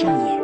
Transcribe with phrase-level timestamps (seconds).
[0.00, 0.37] 上演。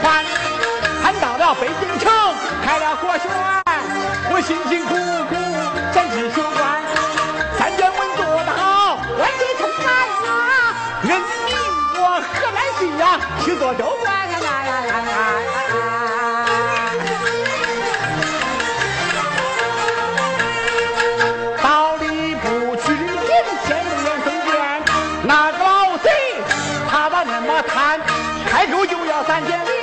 [0.00, 0.24] 传
[1.02, 2.12] 传到了北京城，
[2.64, 3.30] 开了国轩，
[4.30, 4.94] 我辛辛苦
[5.28, 5.32] 苦
[5.92, 6.82] 三是修官，
[7.58, 9.88] 三间屋做得好，万最称来
[10.26, 10.28] 呀。
[11.02, 11.54] 人民
[11.94, 12.02] 我
[12.34, 13.02] 何来喜呀？
[13.44, 14.12] 去做州官！
[21.62, 23.74] 道理不去听，偏
[24.04, 24.52] 要中间
[25.22, 26.10] 那个老贼，
[26.90, 28.00] 他把那么贪，
[28.50, 29.73] 开口就要三千。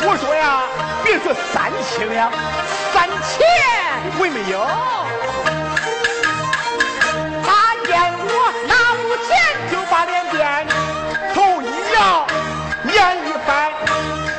[0.00, 0.62] 我说呀，
[1.02, 2.30] 别说三千两，
[2.94, 3.44] 三千
[4.18, 4.62] 我也没有。
[7.42, 8.30] 他见我
[8.70, 9.34] 拿五钱，
[9.70, 10.66] 就把脸变，
[11.34, 12.26] 头一摇，
[12.94, 13.74] 眼一翻，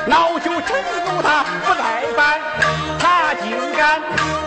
[0.06, 2.40] 恼羞成怒，他不耐烦，
[2.98, 3.44] 他竟
[3.76, 4.00] 敢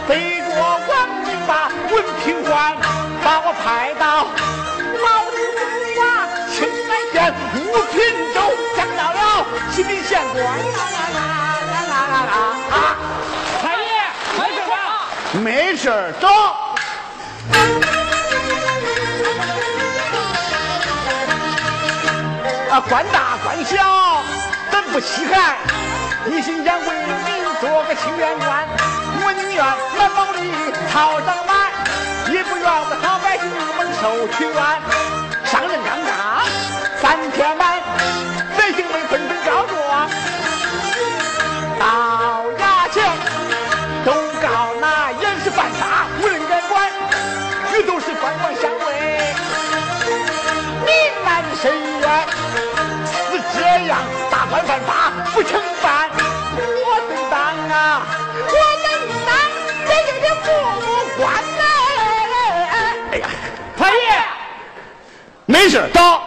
[0.08, 0.92] 背着王
[1.24, 2.76] 明把文平官，
[3.24, 4.26] 把我派到
[4.98, 5.62] 老子府
[6.02, 7.58] 啊，青海县五
[7.94, 8.02] 品
[8.34, 8.42] 州，
[8.76, 10.93] 降到了吉林县官。
[15.42, 16.28] 没事走。
[22.70, 24.24] 啊，官大官小，
[24.72, 25.58] 咱不稀罕。
[26.28, 27.16] 一心想为民
[27.60, 28.68] 做个清廉官，
[29.22, 29.64] 我宁愿
[29.98, 30.52] 满毛里
[30.92, 31.72] 草长满，
[32.34, 33.46] 也不愿我好百姓
[33.78, 34.82] 蒙受屈冤。
[35.46, 36.12] 上任刚刚
[37.02, 37.82] 三天半，
[54.54, 57.42] 犯，犯法不惩办，我怎当
[57.72, 58.06] 啊？
[58.38, 58.54] 我
[58.84, 58.86] 怎
[59.26, 59.34] 当？
[59.88, 60.46] 这就是父
[60.80, 60.86] 母
[61.18, 61.22] 官
[61.58, 61.64] 呐！
[63.14, 63.26] 哎呀，
[63.76, 63.98] 太爷，
[65.48, 66.22] 没事，走。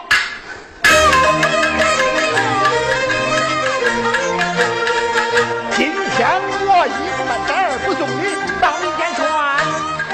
[5.77, 6.27] 今天
[6.67, 9.25] 我一个半点儿不送你到民间传，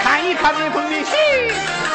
[0.03, 1.17] 看一看民风的喜，
[1.49, 1.92] 更知道。